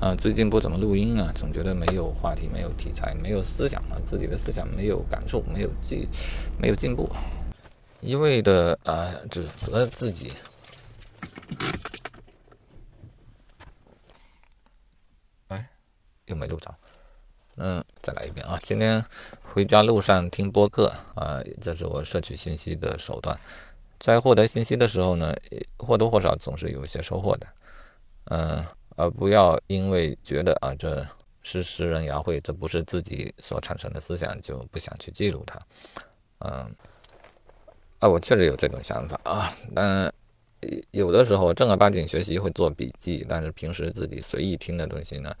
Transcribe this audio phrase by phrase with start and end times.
[0.00, 6.08] 啊，最近不怎么录音啊，总觉得没有话题，没有题材，没有思想啊，自己的思想没有感触，没有进，
[6.58, 7.06] 没有进步，
[8.00, 10.32] 一味的啊指责自己。
[15.48, 15.68] 哎，
[16.24, 16.74] 又没录着。
[17.56, 18.58] 嗯，再来一遍啊！
[18.62, 19.04] 今天
[19.42, 23.38] 回家路上听播客啊，这是我摄取信息的手段。
[23.98, 25.36] 在获得信息的时候呢，
[25.76, 27.46] 或多或少总是有一些收获的。
[28.30, 28.64] 嗯。
[29.00, 31.06] 而不要因为觉得啊这
[31.42, 35.58] 是诗人雅会，这不是自己所产生的思想，就不想去记录它。
[36.40, 36.70] 嗯，
[37.98, 40.12] 啊，我确实有这种想法啊，但
[40.90, 45.34] 有的时候正儿八经学习会做笔记，但是平时自己随意听的东西呢，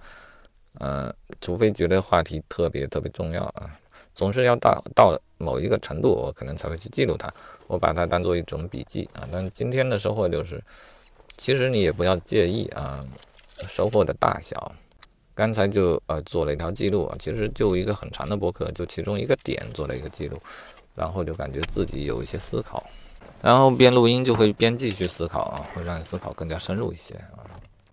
[0.78, 3.78] 嗯，除非觉得话题特别特别重要啊，
[4.14, 7.30] 总是要到到某一个程度，我可能才会去记录它，
[7.66, 9.28] 我把它当做一种笔记啊。
[9.30, 10.64] 但今天的收获就是，
[11.36, 13.04] 其实你也不要介意啊。
[13.70, 14.72] 收获的大小，
[15.32, 20.36] 刚才就呃做了一条记录啊，其实就一个很长的博客，就其中一个点做了一个记录，
[20.96, 22.84] 然后就感觉自己有一些思考，
[23.40, 27.46] 然后边录音就会边继续思考啊，会让你思考更加深入一些啊。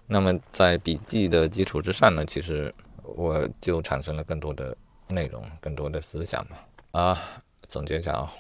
[0.08, 4.76] 那么在笔记的基础之上呢，其实我就产生了更多的
[5.08, 6.58] 内容，更多的思想嘛
[7.00, 7.18] 啊，
[7.68, 8.34] 总结一下啊。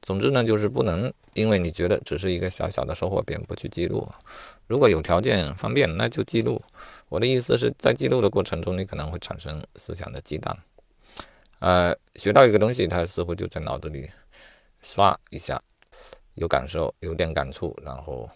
[0.00, 4.08] 总之呢，就是不能因为你觉得只是一个小小的收获，便不去记录。
[4.66, 6.62] 如果有条件方便，那就记录。
[7.08, 10.56] 我的意思是在记录的过程中，你可能会产生思想的激荡。
[11.58, 14.08] 呃，学到一个东西，它似乎就在脑子里
[14.82, 15.60] 刷一下，
[16.34, 18.30] 有感受，有点感触，然后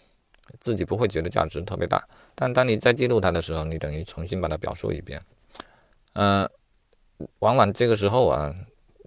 [0.59, 2.03] 自己不会觉得价值特别大。
[2.35, 5.21] 但当你在记录它的时候，你等于重新把它表述一遍。
[6.13, 6.47] 嗯，
[7.39, 8.53] 往往这个时候啊，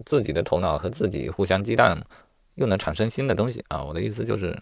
[0.05, 2.03] 自己的头脑和自己互相激荡。
[2.57, 3.83] 又能产生新的东西啊！
[3.83, 4.57] 我的意思就是，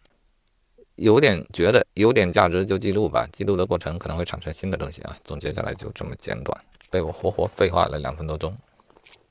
[0.96, 5.18] 有点觉得有点价值就记录吧，记录的过程可能会产生新的东西啊。
[5.24, 8.56] 总结下来就这么简短，被我活活废话了两分多钟。